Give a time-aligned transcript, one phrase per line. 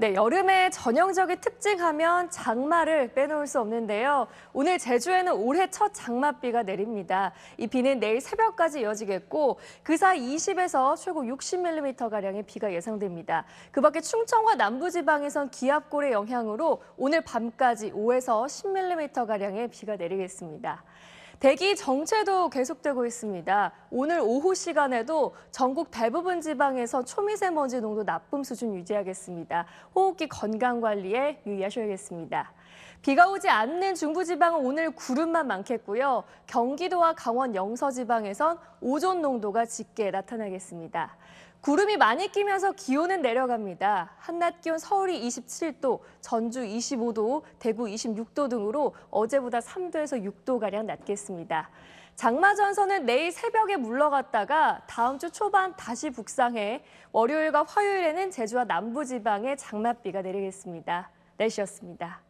[0.00, 4.28] 네, 여름의 전형적인 특징하면 장마를 빼놓을 수 없는데요.
[4.52, 7.32] 오늘 제주에는 올해 첫 장맛비가 내립니다.
[7.56, 13.44] 이 비는 내일 새벽까지 이어지겠고 그 사이 20에서 최고 60mm가량의 비가 예상됩니다.
[13.72, 20.84] 그 밖에 충청과 남부지방에선 기압골의 영향으로 오늘 밤까지 5에서 10mm가량의 비가 내리겠습니다.
[21.40, 23.72] 대기 정체도 계속되고 있습니다.
[23.90, 29.64] 오늘 오후 시간에도 전국 대부분 지방에서 초미세먼지 농도 나쁨 수준 유지하겠습니다.
[29.94, 32.52] 호흡기 건강 관리에 유의하셔야겠습니다.
[33.02, 36.24] 비가 오지 않는 중부지방은 오늘 구름만 많겠고요.
[36.48, 41.16] 경기도와 강원 영서지방에선 오존 농도가 짙게 나타나겠습니다.
[41.60, 44.12] 구름이 많이 끼면서 기온은 내려갑니다.
[44.18, 51.70] 한낮 기온 서울이 27도, 전주 25도, 대구 26도 등으로 어제보다 3도에서 6도가량 낮겠습니다.
[52.14, 60.22] 장마 전선은 내일 새벽에 물러갔다가 다음 주 초반 다시 북상해 월요일과 화요일에는 제주와 남부지방에 장맛비가
[60.22, 61.10] 내리겠습니다.
[61.36, 62.27] 날씨였습니다.